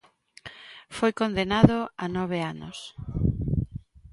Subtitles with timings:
[0.97, 2.77] Foi condenado a nove anos.